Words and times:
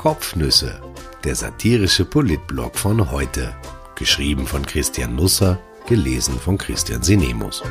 Kopfnüsse, 0.00 0.80
der 1.24 1.34
satirische 1.34 2.06
Politblog 2.06 2.78
von 2.78 3.10
heute. 3.10 3.54
Geschrieben 3.96 4.46
von 4.46 4.64
Christian 4.64 5.14
Nusser, 5.14 5.58
gelesen 5.86 6.40
von 6.40 6.56
Christian 6.56 7.02
Sinemus. 7.02 7.62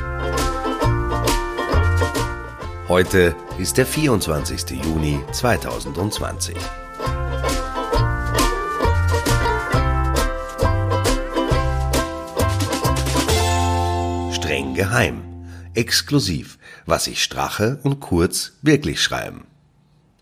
Heute 2.86 3.34
ist 3.58 3.78
der 3.78 3.84
24. 3.84 4.70
Juni 4.80 5.18
2020. 5.32 6.54
Streng 14.30 14.74
geheim. 14.74 15.24
Exklusiv, 15.74 16.58
was 16.86 17.06
sich 17.06 17.24
Strache 17.24 17.80
und 17.82 17.98
Kurz 17.98 18.52
wirklich 18.62 19.02
schreiben. 19.02 19.49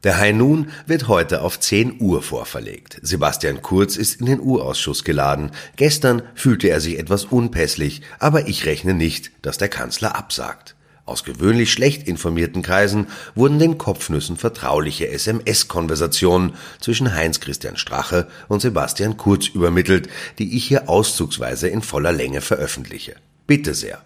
Der 0.09 0.33
Noon 0.33 0.71
wird 0.87 1.07
heute 1.07 1.43
auf 1.43 1.61
10 1.61 2.01
Uhr 2.01 2.23
vorverlegt. 2.23 2.98
Sebastian 3.03 3.61
Kurz 3.61 3.97
ist 3.97 4.21
in 4.21 4.25
den 4.25 4.41
Urausschuss 4.41 5.05
geladen. 5.05 5.51
Gestern 5.77 6.23
fühlte 6.34 6.69
er 6.69 6.81
sich 6.81 6.98
etwas 6.98 7.27
unpässlich, 7.27 8.01
aber 8.19 8.48
ich 8.48 8.65
rechne 8.65 8.95
nicht, 8.95 9.33
dass 9.43 9.59
der 9.59 9.69
Kanzler 9.69 10.17
absagt. 10.17 10.77
Aus 11.05 11.25
gewöhnlich 11.25 11.71
schlecht 11.71 12.09
informierten 12.09 12.62
Kreisen 12.62 13.09
wurden 13.34 13.59
den 13.59 13.77
Kopfnüssen 13.77 14.39
vertrauliche 14.39 15.09
SMS-Konversationen 15.09 16.55
zwischen 16.81 17.15
Heinz-Christian 17.15 17.77
Strache 17.77 18.29
und 18.48 18.62
Sebastian 18.62 19.19
Kurz 19.19 19.48
übermittelt, 19.48 20.09
die 20.39 20.56
ich 20.56 20.65
hier 20.65 20.89
auszugsweise 20.89 21.69
in 21.69 21.83
voller 21.83 22.12
Länge 22.12 22.41
veröffentliche. 22.41 23.17
Bitte 23.47 23.75
sehr. 23.75 24.01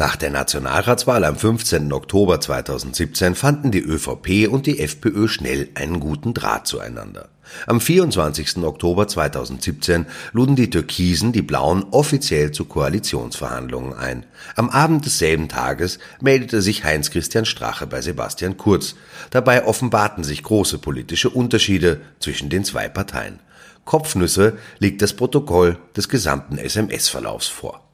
Nach 0.00 0.16
der 0.16 0.30
Nationalratswahl 0.30 1.24
am 1.24 1.36
15. 1.36 1.92
Oktober 1.92 2.40
2017 2.40 3.34
fanden 3.34 3.70
die 3.70 3.82
ÖVP 3.82 4.50
und 4.50 4.64
die 4.64 4.80
FPÖ 4.80 5.28
schnell 5.28 5.68
einen 5.74 6.00
guten 6.00 6.32
Draht 6.32 6.66
zueinander. 6.66 7.28
Am 7.66 7.82
24. 7.82 8.64
Oktober 8.64 9.08
2017 9.08 10.06
luden 10.32 10.56
die 10.56 10.70
Türkisen 10.70 11.32
die 11.32 11.42
Blauen 11.42 11.84
offiziell 11.90 12.50
zu 12.50 12.64
Koalitionsverhandlungen 12.64 13.92
ein. 13.92 14.24
Am 14.56 14.70
Abend 14.70 15.04
desselben 15.04 15.50
Tages 15.50 15.98
meldete 16.22 16.62
sich 16.62 16.82
Heinz-Christian 16.82 17.44
Strache 17.44 17.86
bei 17.86 18.00
Sebastian 18.00 18.56
Kurz. 18.56 18.94
Dabei 19.28 19.66
offenbarten 19.66 20.24
sich 20.24 20.42
große 20.42 20.78
politische 20.78 21.28
Unterschiede 21.28 22.00
zwischen 22.20 22.48
den 22.48 22.64
zwei 22.64 22.88
Parteien. 22.88 23.40
Kopfnüsse 23.84 24.56
liegt 24.78 25.02
das 25.02 25.12
Protokoll 25.12 25.76
des 25.94 26.08
gesamten 26.08 26.56
SMS-Verlaufs 26.56 27.48
vor. 27.48 27.86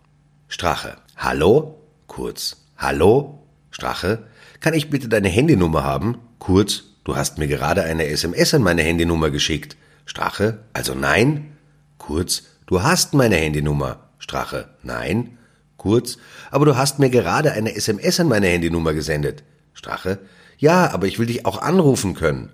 Strache. 0.46 0.98
Hallo? 1.16 1.75
Kurz. 2.06 2.56
Hallo? 2.76 3.46
Strache. 3.70 4.26
Kann 4.60 4.74
ich 4.74 4.90
bitte 4.90 5.08
deine 5.08 5.28
Handynummer 5.28 5.84
haben? 5.84 6.18
Kurz. 6.38 6.84
Du 7.04 7.16
hast 7.16 7.38
mir 7.38 7.46
gerade 7.46 7.82
eine 7.84 8.06
SMS 8.06 8.54
an 8.54 8.62
meine 8.62 8.82
Handynummer 8.82 9.30
geschickt. 9.30 9.76
Strache. 10.06 10.58
Also 10.72 10.94
nein? 10.94 11.52
Kurz. 11.98 12.44
Du 12.66 12.82
hast 12.82 13.14
meine 13.14 13.36
Handynummer. 13.36 14.08
Strache. 14.18 14.68
Nein. 14.82 15.38
Kurz. 15.76 16.18
Aber 16.50 16.64
du 16.64 16.76
hast 16.76 16.98
mir 16.98 17.10
gerade 17.10 17.52
eine 17.52 17.74
SMS 17.74 18.18
an 18.18 18.28
meine 18.28 18.48
Handynummer 18.48 18.92
gesendet. 18.94 19.44
Strache. 19.74 20.18
Ja, 20.58 20.91
aber 20.92 21.06
ich 21.06 21.18
will 21.18 21.26
dich 21.26 21.46
auch 21.46 21.60
anrufen 21.60 22.14
können. 22.14 22.50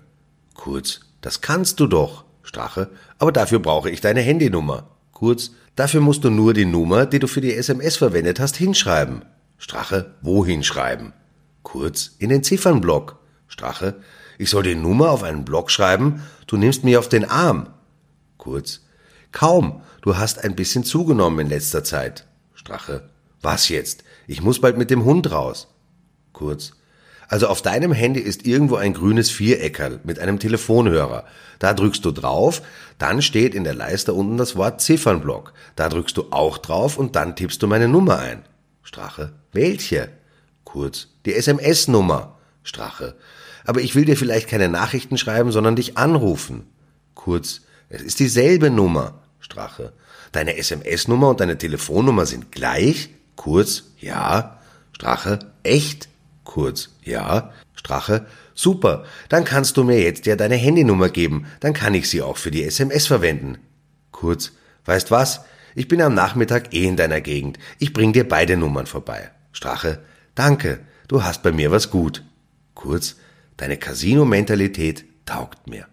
Kurz. 0.53 0.99
Das 1.21 1.41
kannst 1.41 1.79
du 1.79 1.87
doch. 1.87 2.25
Strache. 2.43 2.89
Aber 3.17 3.31
dafür 3.31 3.59
brauche 3.59 3.89
ich 3.89 4.01
deine 4.01 4.21
Handynummer. 4.21 4.89
Kurz. 5.13 5.51
Dafür 5.75 6.01
musst 6.01 6.23
du 6.23 6.29
nur 6.29 6.53
die 6.53 6.65
Nummer, 6.65 7.05
die 7.05 7.19
du 7.19 7.27
für 7.27 7.41
die 7.41 7.55
SMS 7.55 7.95
verwendet 7.97 8.39
hast, 8.39 8.57
hinschreiben. 8.57 9.23
Strache, 9.63 10.13
wohin 10.21 10.61
schreiben? 10.61 11.13
Kurz, 11.63 12.17
in 12.19 12.27
den 12.27 12.43
Ziffernblock. 12.43 13.17
Strache, 13.47 13.95
ich 14.37 14.49
soll 14.49 14.63
die 14.63 14.75
Nummer 14.75 15.09
auf 15.11 15.23
einen 15.23 15.45
Block 15.45 15.71
schreiben, 15.71 16.21
du 16.47 16.57
nimmst 16.57 16.83
mich 16.83 16.97
auf 16.97 17.07
den 17.07 17.23
Arm. 17.23 17.69
Kurz, 18.37 18.81
kaum, 19.31 19.81
du 20.01 20.17
hast 20.17 20.43
ein 20.43 20.57
bisschen 20.57 20.83
zugenommen 20.83 21.39
in 21.39 21.47
letzter 21.47 21.81
Zeit. 21.85 22.27
Strache, 22.53 23.09
was 23.41 23.69
jetzt? 23.69 24.03
Ich 24.27 24.41
muss 24.41 24.59
bald 24.59 24.77
mit 24.77 24.91
dem 24.91 25.05
Hund 25.05 25.31
raus. 25.31 25.69
Kurz, 26.33 26.73
also 27.29 27.47
auf 27.47 27.61
deinem 27.61 27.93
Handy 27.93 28.19
ist 28.19 28.45
irgendwo 28.45 28.75
ein 28.75 28.93
grünes 28.93 29.31
Viereckerl 29.31 30.01
mit 30.03 30.19
einem 30.19 30.39
Telefonhörer. 30.39 31.23
Da 31.59 31.73
drückst 31.73 32.03
du 32.03 32.11
drauf, 32.11 32.63
dann 32.97 33.21
steht 33.21 33.55
in 33.55 33.63
der 33.63 33.75
Leiste 33.75 34.13
unten 34.13 34.35
das 34.35 34.57
Wort 34.57 34.81
Ziffernblock. 34.81 35.53
Da 35.77 35.87
drückst 35.87 36.17
du 36.17 36.25
auch 36.31 36.57
drauf 36.57 36.97
und 36.97 37.15
dann 37.15 37.37
tippst 37.37 37.63
du 37.63 37.67
meine 37.67 37.87
Nummer 37.87 38.19
ein. 38.19 38.43
Strache. 38.83 39.33
Welche? 39.51 40.09
Kurz. 40.63 41.07
Die 41.25 41.33
SMS-Nummer. 41.33 42.37
Strache. 42.63 43.15
Aber 43.65 43.81
ich 43.81 43.95
will 43.95 44.05
dir 44.05 44.17
vielleicht 44.17 44.47
keine 44.47 44.69
Nachrichten 44.69 45.17
schreiben, 45.17 45.51
sondern 45.51 45.75
dich 45.75 45.97
anrufen. 45.97 46.67
Kurz. 47.15 47.61
Es 47.89 48.01
ist 48.01 48.19
dieselbe 48.19 48.69
Nummer. 48.69 49.23
Strache. 49.39 49.93
Deine 50.31 50.57
SMS-Nummer 50.57 51.29
und 51.29 51.39
deine 51.39 51.57
Telefonnummer 51.57 52.25
sind 52.25 52.51
gleich? 52.51 53.09
Kurz. 53.35 53.83
Ja. 53.99 54.59
Strache. 54.91 55.39
Echt? 55.63 56.09
Kurz. 56.43 56.89
Ja. 57.03 57.53
Strache. 57.75 58.25
Super. 58.55 59.05
Dann 59.29 59.45
kannst 59.45 59.77
du 59.77 59.83
mir 59.83 60.01
jetzt 60.01 60.25
ja 60.25 60.35
deine 60.35 60.55
Handynummer 60.55 61.09
geben. 61.09 61.45
Dann 61.59 61.73
kann 61.73 61.93
ich 61.93 62.09
sie 62.09 62.21
auch 62.21 62.37
für 62.37 62.51
die 62.51 62.63
SMS 62.63 63.07
verwenden. 63.07 63.57
Kurz. 64.11 64.51
Weißt 64.85 65.11
was? 65.11 65.41
Ich 65.75 65.87
bin 65.87 66.01
am 66.01 66.13
Nachmittag 66.13 66.73
eh 66.73 66.85
in 66.85 66.97
deiner 66.97 67.21
Gegend. 67.21 67.57
Ich 67.79 67.93
bring 67.93 68.13
dir 68.13 68.27
beide 68.27 68.57
Nummern 68.57 68.85
vorbei. 68.85 69.31
Strache, 69.51 69.99
danke, 70.35 70.79
du 71.07 71.23
hast 71.23 71.41
bei 71.43 71.51
mir 71.51 71.71
was 71.71 71.89
gut. 71.89 72.23
Kurz, 72.75 73.15
deine 73.57 73.77
Casino-Mentalität 73.77 75.05
taugt 75.25 75.67
mir. 75.67 75.87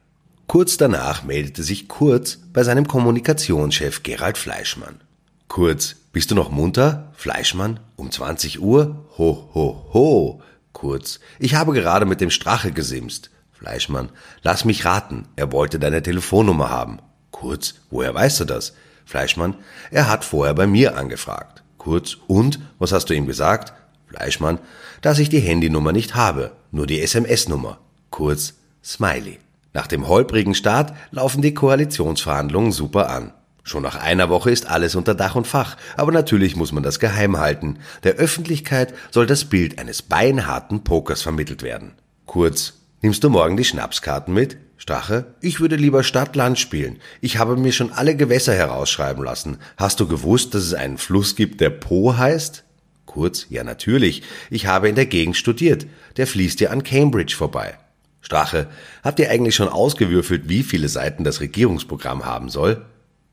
Kurz 0.46 0.76
danach 0.76 1.22
meldete 1.22 1.62
sich 1.62 1.88
Kurz 1.88 2.38
bei 2.52 2.62
seinem 2.64 2.88
Kommunikationschef 2.88 4.02
Gerald 4.02 4.36
Fleischmann. 4.36 5.00
Kurz, 5.48 5.96
bist 6.12 6.30
du 6.30 6.34
noch 6.34 6.50
munter? 6.50 7.12
Fleischmann, 7.14 7.80
um 7.96 8.10
20 8.10 8.60
Uhr? 8.60 9.06
Ho, 9.16 9.50
ho, 9.54 9.86
ho. 9.92 10.42
Kurz, 10.72 11.20
ich 11.38 11.54
habe 11.54 11.72
gerade 11.72 12.04
mit 12.04 12.20
dem 12.20 12.30
Strache 12.30 12.72
gesimst. 12.72 13.30
Fleischmann, 13.52 14.10
lass 14.42 14.64
mich 14.64 14.84
raten, 14.84 15.26
er 15.36 15.52
wollte 15.52 15.78
deine 15.78 16.02
Telefonnummer 16.02 16.70
haben. 16.70 16.98
Kurz, 17.30 17.74
woher 17.90 18.14
weißt 18.14 18.40
du 18.40 18.44
das? 18.44 18.74
Fleischmann, 19.10 19.56
er 19.90 20.08
hat 20.08 20.24
vorher 20.24 20.54
bei 20.54 20.68
mir 20.68 20.96
angefragt. 20.96 21.64
Kurz, 21.78 22.16
und, 22.28 22.60
was 22.78 22.92
hast 22.92 23.10
du 23.10 23.14
ihm 23.14 23.26
gesagt? 23.26 23.72
Fleischmann, 24.06 24.60
dass 25.02 25.18
ich 25.18 25.28
die 25.28 25.40
Handynummer 25.40 25.90
nicht 25.90 26.14
habe, 26.14 26.52
nur 26.70 26.86
die 26.86 27.00
SMS-Nummer. 27.00 27.78
Kurz, 28.10 28.54
Smiley. 28.84 29.38
Nach 29.72 29.88
dem 29.88 30.06
holprigen 30.06 30.54
Start 30.54 30.94
laufen 31.10 31.42
die 31.42 31.54
Koalitionsverhandlungen 31.54 32.70
super 32.70 33.10
an. 33.10 33.32
Schon 33.64 33.82
nach 33.82 33.96
einer 33.96 34.30
Woche 34.30 34.52
ist 34.52 34.66
alles 34.66 34.94
unter 34.94 35.16
Dach 35.16 35.34
und 35.34 35.46
Fach, 35.46 35.76
aber 35.96 36.12
natürlich 36.12 36.54
muss 36.54 36.70
man 36.70 36.82
das 36.84 37.00
geheim 37.00 37.36
halten. 37.36 37.78
Der 38.04 38.14
Öffentlichkeit 38.14 38.94
soll 39.10 39.26
das 39.26 39.44
Bild 39.44 39.80
eines 39.80 40.02
beinharten 40.02 40.84
Pokers 40.84 41.22
vermittelt 41.22 41.62
werden. 41.62 41.92
Kurz, 42.26 42.74
nimmst 43.02 43.24
du 43.24 43.30
morgen 43.30 43.56
die 43.56 43.64
Schnapskarten 43.64 44.32
mit? 44.32 44.56
Strache, 44.80 45.34
ich 45.42 45.60
würde 45.60 45.76
lieber 45.76 46.02
Stadt-Land 46.02 46.58
spielen. 46.58 47.00
Ich 47.20 47.36
habe 47.36 47.58
mir 47.58 47.70
schon 47.70 47.92
alle 47.92 48.16
Gewässer 48.16 48.54
herausschreiben 48.54 49.22
lassen. 49.22 49.58
Hast 49.76 50.00
du 50.00 50.08
gewusst, 50.08 50.54
dass 50.54 50.62
es 50.62 50.72
einen 50.72 50.96
Fluss 50.96 51.36
gibt, 51.36 51.60
der 51.60 51.68
Po 51.68 52.16
heißt? 52.16 52.64
Kurz, 53.04 53.44
ja 53.50 53.62
natürlich. 53.62 54.22
Ich 54.48 54.64
habe 54.64 54.88
in 54.88 54.94
der 54.94 55.04
Gegend 55.04 55.36
studiert. 55.36 55.86
Der 56.16 56.26
fließt 56.26 56.60
ja 56.60 56.70
an 56.70 56.82
Cambridge 56.82 57.36
vorbei. 57.36 57.74
Strache, 58.22 58.68
habt 59.04 59.18
ihr 59.18 59.30
eigentlich 59.30 59.54
schon 59.54 59.68
ausgewürfelt, 59.68 60.48
wie 60.48 60.62
viele 60.62 60.88
Seiten 60.88 61.24
das 61.24 61.42
Regierungsprogramm 61.42 62.24
haben 62.24 62.48
soll? 62.48 62.86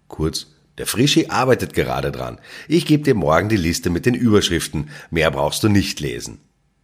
Kurz, 0.10 0.48
der 0.78 0.86
Frischi 0.86 1.28
arbeitet 1.30 1.74
gerade 1.74 2.12
dran. 2.12 2.40
Ich 2.68 2.86
gebe 2.86 3.04
dir 3.04 3.16
morgen 3.16 3.48
die 3.48 3.56
Liste 3.56 3.90
mit 3.90 4.06
den 4.06 4.16
Überschriften. 4.16 4.90
Mehr 5.12 5.32
brauchst 5.32 5.64
du 5.64 5.70
nicht 5.70 6.02
lesen. 6.02 6.40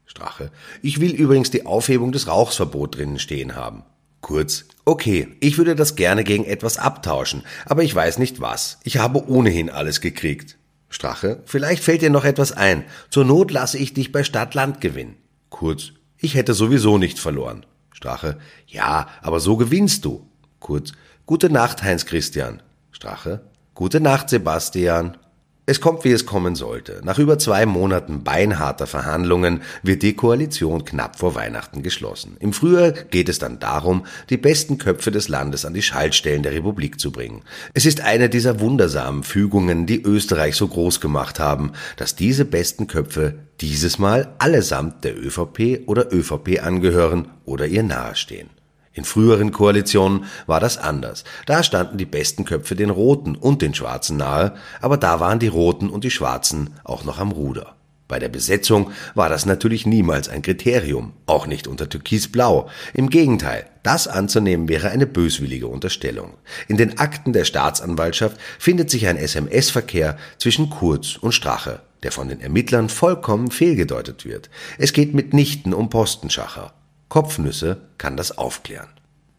Strache, 0.05 0.51
ich 0.81 1.01
will 1.01 1.11
übrigens 1.11 1.51
die 1.51 1.65
Aufhebung 1.65 2.13
des 2.13 2.27
Rauchsverbot 2.27 2.95
drinnen 2.95 3.19
stehen 3.19 3.57
haben. 3.57 3.83
Kurz, 4.23 4.63
okay, 4.85 5.35
ich 5.41 5.57
würde 5.57 5.75
das 5.75 5.97
gerne 5.97 6.23
gegen 6.23 6.45
etwas 6.45 6.77
abtauschen, 6.77 7.43
aber 7.65 7.83
ich 7.83 7.93
weiß 7.93 8.19
nicht 8.19 8.39
was. 8.39 8.79
Ich 8.85 8.97
habe 8.97 9.27
ohnehin 9.29 9.69
alles 9.69 9.99
gekriegt. 9.99 10.57
Strache, 10.87 11.43
vielleicht 11.43 11.83
fällt 11.83 12.01
dir 12.01 12.09
noch 12.09 12.23
etwas 12.23 12.53
ein. 12.53 12.85
Zur 13.09 13.25
Not 13.25 13.51
lasse 13.51 13.77
ich 13.77 13.93
dich 13.93 14.13
bei 14.13 14.23
Stadt-Land 14.23 14.79
gewinnen. 14.79 15.17
Kurz, 15.49 15.91
ich 16.17 16.35
hätte 16.35 16.53
sowieso 16.53 16.97
nicht 16.97 17.19
verloren. 17.19 17.65
Strache, 17.91 18.37
ja, 18.65 19.09
aber 19.21 19.41
so 19.41 19.57
gewinnst 19.57 20.05
du. 20.05 20.25
Kurz, 20.61 20.93
gute 21.25 21.49
Nacht, 21.49 21.83
Heinz 21.83 22.05
Christian. 22.05 22.63
Strache, 22.93 23.41
gute 23.73 23.99
Nacht, 23.99 24.29
Sebastian. 24.29 25.17
Es 25.65 25.79
kommt, 25.79 26.03
wie 26.03 26.11
es 26.11 26.25
kommen 26.25 26.55
sollte. 26.55 26.99
Nach 27.05 27.19
über 27.19 27.39
zwei 27.39 27.65
Monaten 27.65 28.25
beinharter 28.25 28.85
Verhandlungen 28.85 29.61
wird 29.81 30.03
die 30.03 30.13
Koalition 30.13 30.83
knapp 30.83 31.17
vor 31.17 31.35
Weihnachten 31.35 31.83
geschlossen. 31.83 32.35
Im 32.41 32.51
Frühjahr 32.51 32.91
geht 32.91 33.29
es 33.29 33.39
dann 33.39 33.59
darum, 33.59 34.05
die 34.29 34.35
besten 34.35 34.77
Köpfe 34.77 35.09
des 35.09 35.29
Landes 35.29 35.63
an 35.63 35.73
die 35.73 35.81
Schaltstellen 35.81 36.43
der 36.43 36.51
Republik 36.51 36.99
zu 36.99 37.13
bringen. 37.13 37.43
Es 37.73 37.85
ist 37.85 38.01
eine 38.01 38.27
dieser 38.27 38.59
wundersamen 38.59 39.23
Fügungen, 39.23 39.85
die 39.85 40.01
Österreich 40.01 40.57
so 40.57 40.67
groß 40.67 40.99
gemacht 40.99 41.39
haben, 41.39 41.71
dass 41.95 42.17
diese 42.17 42.43
besten 42.43 42.87
Köpfe 42.87 43.35
dieses 43.61 43.97
Mal 43.97 44.35
allesamt 44.39 45.05
der 45.05 45.17
ÖVP 45.17 45.87
oder 45.87 46.11
ÖVP 46.11 46.61
angehören 46.61 47.29
oder 47.45 47.67
ihr 47.67 47.83
nahestehen. 47.83 48.49
In 48.93 49.05
früheren 49.05 49.51
Koalitionen 49.51 50.25
war 50.45 50.59
das 50.59 50.77
anders. 50.77 51.23
Da 51.47 51.63
standen 51.63 51.97
die 51.97 52.05
besten 52.05 52.45
Köpfe 52.45 52.75
den 52.75 52.91
Roten 52.91 53.35
und 53.35 53.61
den 53.61 53.73
Schwarzen 53.73 54.17
nahe, 54.17 54.53
aber 54.81 54.97
da 54.97 55.19
waren 55.19 55.39
die 55.39 55.47
Roten 55.47 55.89
und 55.89 56.03
die 56.03 56.11
Schwarzen 56.11 56.69
auch 56.83 57.03
noch 57.03 57.19
am 57.19 57.31
Ruder. 57.31 57.75
Bei 58.07 58.19
der 58.19 58.29
Besetzung 58.29 58.91
war 59.15 59.29
das 59.29 59.47
natürlich 59.47 59.87
niemals 59.87 60.29
ein 60.29 60.43
Kriterium, 60.43 61.13
auch 61.25 61.47
nicht 61.47 61.67
unter 61.67 61.89
Türkisblau. 61.89 62.69
Im 62.93 63.09
Gegenteil, 63.09 63.65
das 63.81 64.07
anzunehmen 64.07 64.69
wäre 64.69 64.91
eine 64.91 65.07
böswillige 65.07 65.67
Unterstellung. 65.67 66.33
In 66.67 66.77
den 66.77 66.99
Akten 66.99 67.33
der 67.33 67.45
Staatsanwaltschaft 67.45 68.37
findet 68.59 68.91
sich 68.91 69.07
ein 69.07 69.17
SMS-Verkehr 69.17 70.17
zwischen 70.37 70.69
Kurz 70.69 71.15
und 71.15 71.31
Strache, 71.31 71.79
der 72.03 72.11
von 72.11 72.27
den 72.27 72.41
Ermittlern 72.41 72.89
vollkommen 72.89 73.49
fehlgedeutet 73.49 74.25
wird. 74.25 74.51
Es 74.77 74.93
geht 74.93 75.15
mitnichten 75.15 75.73
um 75.73 75.89
Postenschacher. 75.89 76.73
Kopfnüsse 77.13 77.77
kann 77.99 78.17
das 78.17 78.39
aufklären. 78.39 78.89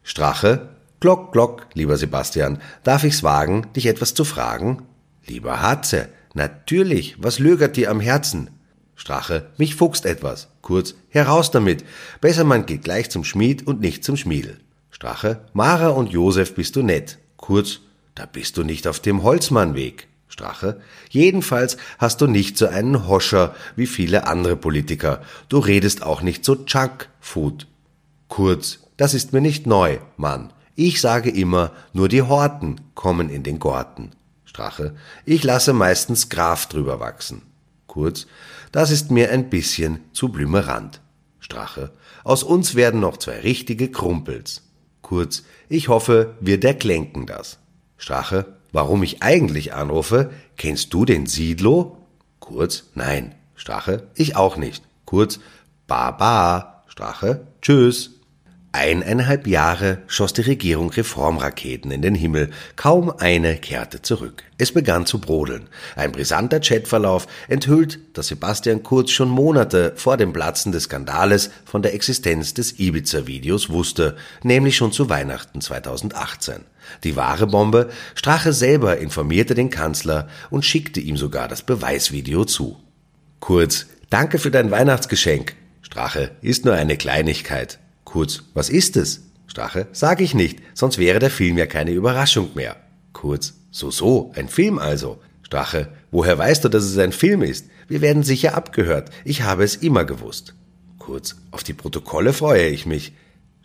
Strache, 0.05 0.69
Glock, 1.01 1.33
Glock, 1.33 1.67
lieber 1.75 1.97
Sebastian, 1.97 2.61
darf 2.85 3.03
ich's 3.03 3.25
wagen, 3.25 3.67
dich 3.75 3.87
etwas 3.87 4.15
zu 4.15 4.25
fragen? 4.25 4.87
Lieber 5.27 5.61
Hatze, 5.61 6.09
natürlich, 6.35 7.17
was 7.21 7.41
lögert 7.41 7.77
dir 7.77 7.91
am 7.91 7.99
Herzen? 7.99 8.51
Strache, 8.95 9.51
mich 9.57 9.75
fuchst 9.75 10.07
etwas. 10.07 10.51
Kurz, 10.63 10.95
heraus 11.09 11.51
damit. 11.51 11.85
Besser 12.21 12.45
man 12.45 12.65
geht 12.65 12.85
gleich 12.85 13.11
zum 13.11 13.25
Schmied 13.25 13.67
und 13.67 13.81
nicht 13.81 14.05
zum 14.05 14.17
Schmiedel. 14.17 14.61
Strache, 14.93 15.41
Mara 15.53 15.89
und 15.89 16.13
Josef 16.13 16.55
bist 16.55 16.77
du 16.77 16.85
nett. 16.85 17.19
Kurz, 17.37 17.81
da 18.15 18.25
bist 18.25 18.57
du 18.57 18.63
nicht 18.63 18.87
auf 18.87 19.01
dem 19.01 19.25
Holzmannweg. 19.25 20.07
Strache, 20.35 20.81
jedenfalls 21.11 21.77
hast 21.99 22.21
du 22.21 22.27
nicht 22.27 22.59
so 22.59 22.67
einen 22.67 23.07
Hoscher 23.07 23.55
wie 23.77 23.87
viele 23.87 24.27
andere 24.27 24.57
Politiker. 24.57 25.23
Du 25.49 25.61
redest 25.61 26.03
auch 26.03 26.23
nicht 26.23 26.45
so 26.45 26.57
Junkfood. 26.67 27.69
Kurz, 28.27 28.81
das 28.97 29.15
ist 29.15 29.33
mir 29.33 29.41
nicht 29.41 29.69
neu, 29.69 29.99
Mann. 30.17 30.53
Ich 30.75 31.01
sage 31.01 31.31
immer, 31.31 31.71
nur 31.93 32.09
die 32.09 32.23
Horten 32.23 32.81
kommen 32.97 33.31
in 33.31 33.45
den 33.45 33.61
Gorten. 33.61 34.11
Strache, 34.45 34.97
ich 35.25 35.45
lasse 35.45 35.73
meistens 35.73 36.31
Graf 36.31 36.67
drüber 36.67 36.99
wachsen. 36.99 37.43
Kurz, 37.87 38.27
das 38.73 38.91
ist 38.91 39.13
mir 39.13 39.31
ein 39.31 39.51
bisschen 39.51 40.01
zu 40.13 40.31
blümerant. 40.31 41.01
Strache, 41.39 41.93
aus 42.25 42.43
uns 42.43 42.75
werden 42.75 42.99
noch 42.99 43.19
zwei 43.19 43.39
richtige 43.39 43.89
Krumpels. 43.89 44.63
Kurz, 45.01 45.45
ich 45.69 45.87
hoffe, 45.87 46.35
wir 46.41 46.59
derklenken 46.59 47.25
das. 47.25 47.59
Strache, 47.99 48.57
warum 48.75 49.03
ich 49.03 49.23
eigentlich 49.23 49.73
anrufe, 49.73 50.31
kennst 50.59 50.93
du 50.93 51.07
den 51.07 51.27
Siedlo? 51.27 51.97
Kurz, 52.41 52.91
nein. 52.95 53.35
Strache, 53.55 54.09
ich 54.15 54.37
auch 54.37 54.57
nicht. 54.57 54.85
Kurz, 55.07 55.41
Baba. 55.87 56.83
Strache, 56.89 57.47
tschüss. 57.63 58.14
Eineinhalb 58.75 59.47
Jahre 59.47 59.99
schoss 60.09 60.33
die 60.33 60.41
Regierung 60.41 60.91
Reformraketen 60.91 61.93
in 61.93 62.03
den 62.03 62.17
Himmel, 62.17 62.51
kaum 62.75 63.09
eine 63.09 63.55
kehrte 63.55 64.03
zurück. 64.03 64.43
Es 64.59 64.73
begann 64.73 65.07
zu 65.07 65.21
brodeln. 65.21 65.69
Ein 65.95 66.11
brisanter 66.11 66.59
Chatverlauf 66.59 67.29
enthüllt, 67.47 68.01
dass 68.15 68.27
Sebastian 68.27 68.83
Kurz 68.83 69.13
schon 69.13 69.29
Monate 69.29 69.93
vor 69.95 70.17
dem 70.17 70.33
Platzen 70.33 70.73
des 70.73 70.85
Skandales 70.85 71.53
von 71.65 71.83
der 71.83 71.95
Existenz 71.95 72.53
des 72.53 72.81
Ibiza-Videos 72.81 73.71
wusste, 73.71 74.17
nämlich 74.43 74.75
schon 74.77 74.91
zu 74.91 75.09
Weihnachten 75.09 75.61
2018. 75.61 76.65
Die 77.05 77.15
wahre 77.15 77.47
Bombe, 77.47 77.91
Strache 78.17 78.53
selber 78.53 78.99
informierte 78.99 79.55
den 79.55 79.71
Kanzler 79.71 80.27
und 80.51 80.65
schickte 80.65 80.99
ihm 80.99 81.17
sogar 81.17 81.47
das 81.47 81.63
Beweisvideo 81.63 82.45
zu. 82.45 82.81
Kurz, 83.39 83.87
danke 84.11 84.41
für 84.41 84.51
dein 84.51 84.73
Weihnachtsgeschenk. 84.73 85.55
Strache, 85.81 86.33
ist 86.43 86.65
nur 86.65 86.75
eine 86.75 86.97
Kleinigkeit. 86.97 87.79
Kurz, 88.15 88.45
was 88.55 88.71
ist 88.71 88.97
es? 88.97 89.23
Strache, 89.49 89.89
sag 89.91 90.21
ich 90.21 90.35
nicht, 90.35 90.61
sonst 90.73 90.99
wäre 90.99 91.19
der 91.19 91.31
Film 91.31 91.59
ja 91.59 91.67
keine 91.67 91.91
Überraschung 91.91 92.51
mehr. 92.55 92.77
Kurz, 93.13 93.55
so 93.73 93.91
so, 93.91 94.31
ein 94.37 94.47
Film 94.47 94.79
also. 94.79 95.21
Strache, 95.43 95.89
woher 96.13 96.39
weißt 96.39 96.65
du, 96.65 96.69
dass 96.69 96.85
es 96.85 96.97
ein 96.97 97.11
Film 97.11 97.43
ist? 97.43 97.67
Wir 97.89 98.03
werden 98.03 98.23
sicher 98.23 98.55
abgehört. 98.55 99.11
Ich 99.25 99.43
habe 99.43 99.65
es 99.65 99.75
immer 99.75 100.05
gewusst. 100.05 100.55
Kurz, 101.01 101.35
auf 101.51 101.65
die 101.65 101.73
Protokolle 101.73 102.33
freue 102.33 102.69
ich 102.69 102.87
mich. 102.87 103.15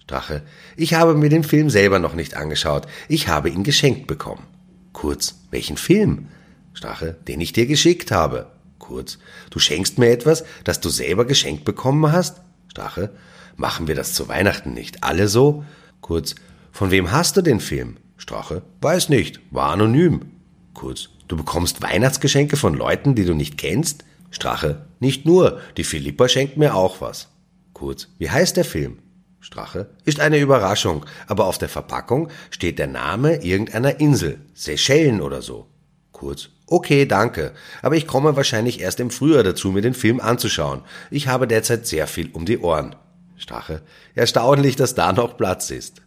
Strache, 0.02 0.42
ich 0.76 0.96
habe 0.96 1.14
mir 1.14 1.30
den 1.30 1.44
Film 1.44 1.70
selber 1.70 2.00
noch 2.00 2.16
nicht 2.16 2.34
angeschaut. 2.34 2.88
Ich 3.08 3.28
habe 3.28 3.52
ihn 3.52 3.64
geschenkt 3.64 4.08
bekommen. 4.08 4.48
Kurz, 4.94 5.36
welchen 5.52 5.78
Film? 5.78 6.26
Strache, 6.74 7.18
den 7.28 7.40
ich 7.40 7.54
dir 7.54 7.68
geschickt 7.68 8.10
habe. 8.10 8.48
Kurz, 8.80 9.20
du 9.52 9.60
schenkst 9.60 10.00
mir 10.00 10.10
etwas, 10.10 10.44
das 10.64 10.80
du 10.80 10.90
selber 10.90 11.26
geschenkt 11.26 11.66
bekommen 11.66 12.12
hast? 12.12 12.42
Strache, 12.68 13.12
Machen 13.56 13.88
wir 13.88 13.96
das 13.96 14.14
zu 14.14 14.28
Weihnachten 14.28 14.74
nicht 14.74 15.04
alle 15.04 15.28
so? 15.28 15.64
Kurz, 16.02 16.36
von 16.72 16.92
wem 16.92 17.12
hast 17.12 17.38
du 17.38 17.42
den 17.42 17.60
Film? 17.60 17.98
Strache, 18.18 18.62
weiß 18.82 19.10
nicht, 19.10 19.40
war 19.52 19.72
anonym. 19.72 20.32
Kurz, 20.74 21.10
du 21.28 21.38
bekommst 21.38 21.82
Weihnachtsgeschenke 21.82 22.58
von 22.58 22.74
Leuten, 22.74 23.16
die 23.16 23.26
du 23.26 23.34
nicht 23.34 23.58
kennst? 23.58 24.06
Strache, 24.32 24.86
nicht 25.00 25.26
nur, 25.26 25.60
die 25.78 25.84
Philippa 25.84 26.28
schenkt 26.28 26.58
mir 26.58 26.76
auch 26.76 27.02
was. 27.02 27.30
Kurz, 27.74 28.08
wie 28.18 28.30
heißt 28.30 28.58
der 28.58 28.66
Film? 28.66 29.00
Strache, 29.40 29.90
ist 30.06 30.20
eine 30.20 30.38
Überraschung, 30.38 31.06
aber 31.28 31.46
auf 31.46 31.58
der 31.58 31.70
Verpackung 31.70 32.30
steht 32.50 32.78
der 32.78 32.88
Name 32.88 33.44
irgendeiner 33.44 34.00
Insel, 34.00 34.42
Seychellen 34.54 35.22
oder 35.22 35.42
so. 35.42 35.68
Kurz, 36.12 36.50
okay, 36.68 37.06
danke, 37.06 37.54
aber 37.82 37.96
ich 37.96 38.06
komme 38.06 38.36
wahrscheinlich 38.36 38.82
erst 38.82 39.00
im 39.00 39.10
Frühjahr 39.10 39.44
dazu, 39.44 39.72
mir 39.72 39.82
den 39.82 39.94
Film 39.94 40.20
anzuschauen. 40.20 40.82
Ich 41.10 41.28
habe 41.28 41.48
derzeit 41.48 41.88
sehr 41.88 42.06
viel 42.08 42.30
um 42.34 42.46
die 42.46 42.60
Ohren. 42.60 42.96
Strache. 43.40 43.82
Erstaunlich, 44.14 44.76
dass 44.76 44.94
da 44.94 45.12
noch 45.12 45.38
Platz 45.38 45.72
ist. 45.72 46.02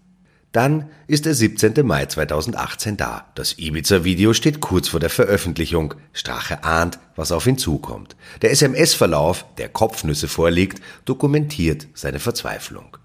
Dann 0.52 0.90
ist 1.06 1.25
der 1.25 1.34
17. 1.34 1.84
Mai 1.84 2.05
2018 2.05 2.99
da. 2.99 3.32
Das 3.34 3.58
Ibiza-Video 3.58 4.34
steht 4.34 4.61
kurz 4.61 4.88
vor 4.88 5.00
der 5.00 5.08
Veröffentlichung. 5.08 5.94
Strache 6.12 6.62
ahnt, 6.62 6.99
was 7.17 7.32
auf 7.32 7.46
ihn 7.46 7.56
zukommt. 7.56 8.17
Der 8.43 8.50
SMS-Verlauf, 8.50 9.46
der 9.56 9.70
Kopfnüsse 9.70 10.29
vorliegt, 10.29 10.82
dokumentiert 11.06 11.88
seine 11.94 12.20
Verzweiflung. 12.20 12.99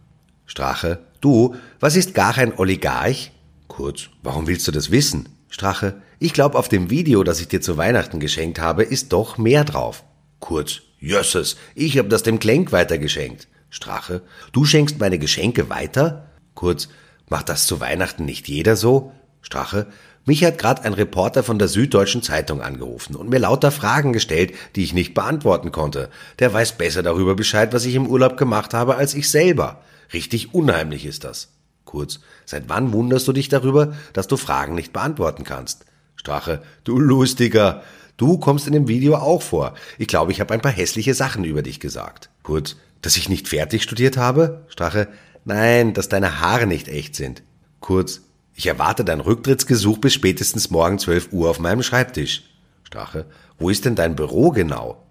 Strache, 0.45 0.99
du, 1.21 1.55
was 1.79 1.95
ist 1.95 2.13
gar 2.13 2.37
ein 2.37 2.57
Oligarch? 2.57 3.31
Kurz, 3.69 4.09
warum 4.23 4.47
willst 4.47 4.67
du 4.67 4.71
das 4.71 4.91
wissen? 4.91 5.29
Strache, 5.49 6.01
ich 6.19 6.33
glaube, 6.33 6.57
auf 6.57 6.67
dem 6.67 6.89
Video, 6.89 7.23
das 7.23 7.39
ich 7.39 7.47
dir 7.47 7.61
zu 7.61 7.77
Weihnachten 7.77 8.19
geschenkt 8.19 8.59
habe, 8.59 8.83
ist 8.83 9.13
doch 9.13 9.37
mehr 9.37 9.63
drauf. 9.63 10.03
Kurz, 10.39 10.81
Jösses, 10.99 11.55
ich 11.75 11.97
hab 11.97 12.09
das 12.09 12.23
dem 12.23 12.39
Klenk 12.39 12.73
weitergeschenkt. 12.73 13.47
Strache, 13.69 14.21
du 14.51 14.65
schenkst 14.65 14.99
meine 14.99 15.19
Geschenke 15.19 15.69
weiter? 15.69 16.29
Kurz, 16.53 16.89
macht 17.29 17.49
das 17.49 17.67
zu 17.67 17.79
Weihnachten 17.79 18.25
nicht 18.25 18.47
jeder 18.47 18.75
so? 18.75 19.11
Strache, 19.41 19.87
mich 20.25 20.43
hat 20.43 20.57
gerade 20.57 20.83
ein 20.83 20.93
Reporter 20.93 21.41
von 21.41 21.57
der 21.57 21.69
Süddeutschen 21.69 22.21
Zeitung 22.21 22.61
angerufen 22.61 23.15
und 23.15 23.29
mir 23.29 23.39
lauter 23.39 23.71
Fragen 23.71 24.11
gestellt, 24.11 24.53
die 24.75 24.83
ich 24.83 24.93
nicht 24.93 25.13
beantworten 25.13 25.71
konnte. 25.71 26.09
Der 26.39 26.53
weiß 26.53 26.73
besser 26.73 27.01
darüber 27.01 27.33
Bescheid, 27.35 27.71
was 27.73 27.85
ich 27.85 27.95
im 27.95 28.07
Urlaub 28.07 28.35
gemacht 28.35 28.73
habe, 28.73 28.95
als 28.95 29.13
ich 29.13 29.29
selber. 29.29 29.81
Richtig 30.11 30.53
unheimlich 30.53 31.05
ist 31.05 31.23
das. 31.23 31.53
Kurz, 31.85 32.19
seit 32.45 32.67
wann 32.67 32.91
wunderst 32.91 33.25
du 33.27 33.31
dich 33.31 33.47
darüber, 33.47 33.93
dass 34.11 34.27
du 34.27 34.35
Fragen 34.35 34.75
nicht 34.75 34.91
beantworten 34.91 35.45
kannst? 35.45 35.85
Strache, 36.17 36.61
du 36.83 36.99
Lustiger. 36.99 37.83
Du 38.17 38.37
kommst 38.37 38.67
in 38.67 38.73
dem 38.73 38.89
Video 38.89 39.15
auch 39.15 39.41
vor. 39.41 39.75
Ich 39.97 40.07
glaube, 40.07 40.33
ich 40.33 40.41
habe 40.41 40.53
ein 40.53 40.61
paar 40.61 40.71
hässliche 40.73 41.13
Sachen 41.13 41.45
über 41.45 41.61
dich 41.61 41.79
gesagt. 41.79 42.29
Kurz, 42.43 42.75
dass 43.01 43.17
ich 43.17 43.29
nicht 43.29 43.47
fertig 43.47 43.83
studiert 43.83 44.17
habe? 44.17 44.65
Strache, 44.67 45.07
nein, 45.45 45.93
dass 45.93 46.09
deine 46.09 46.39
Haare 46.41 46.67
nicht 46.67 46.87
echt 46.87 47.15
sind. 47.15 47.43
Kurz, 47.79 48.21
ich 48.53 48.67
erwarte 48.67 49.05
dein 49.05 49.21
Rücktrittsgesuch 49.21 49.99
bis 49.99 50.13
spätestens 50.13 50.71
morgen 50.71 50.99
12 50.99 51.31
Uhr 51.31 51.49
auf 51.49 51.59
meinem 51.59 51.83
Schreibtisch. 51.83 52.43
Strache, 52.83 53.25
wo 53.59 53.69
ist 53.69 53.85
denn 53.85 53.95
dein 53.95 54.15
Büro 54.15 54.51
genau? 54.51 55.03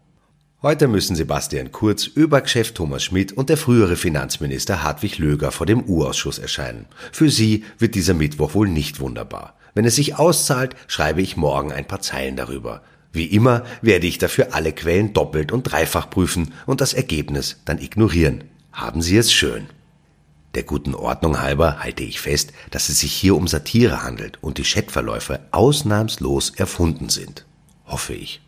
Heute 0.63 0.89
müssen 0.89 1.15
Sebastian 1.15 1.71
Kurz, 1.71 2.07
Übergeschäft 2.07 2.75
Thomas 2.75 3.05
Schmidt 3.05 3.33
und 3.33 3.51
der 3.51 3.57
frühere 3.57 3.95
Finanzminister 3.95 4.83
Hartwig 4.83 5.19
Löger 5.19 5.53
vor 5.53 5.67
dem 5.67 5.85
U-Ausschuss 5.85 6.39
erscheinen. 6.39 6.87
Für 7.13 7.31
sie 7.31 7.65
wird 7.79 7.95
dieser 7.95 8.15
Mittwoch 8.15 8.55
wohl 8.55 8.69
nicht 8.69 8.99
wunderbar. 8.99 9.55
Wenn 9.75 9.85
es 9.85 9.97
sich 9.97 10.17
auszahlt, 10.17 10.75
schreibe 10.89 11.21
ich 11.21 11.37
morgen 11.37 11.71
ein 11.71 11.87
paar 11.87 12.01
Zeilen 12.01 12.35
darüber. 12.35 12.83
Wie 13.17 13.25
immer 13.25 13.65
werde 13.81 14.07
ich 14.07 14.19
dafür 14.19 14.55
alle 14.55 14.75
Quellen 14.75 15.15
doppelt 15.15 15.51
und 15.51 15.63
dreifach 15.63 16.11
prüfen 16.11 16.53
und 16.67 16.83
das 16.83 16.93
Ergebnis 16.93 17.63
dann 17.65 17.79
ignorieren. 17.79 18.45
Haben 18.73 19.01
Sie 19.01 19.17
es 19.17 19.33
schön. 19.33 19.69
Der 20.55 20.65
guten 20.65 20.95
Ordnung 20.95 21.41
halber 21.41 21.79
halte 21.79 22.03
ich 22.03 22.21
fest, 22.21 22.53
dass 22.71 22.91
es 22.91 23.01
sich 23.01 23.15
hier 23.15 23.35
um 23.35 23.49
Satire 23.49 24.03
handelt 24.03 24.37
und 24.43 24.59
die 24.59 24.65
Chatverläufe 24.65 25.41
ausnahmslos 25.51 26.51
erfunden 26.57 27.09
sind. 27.09 27.47
Hoffe 27.87 28.13
ich. 28.13 28.43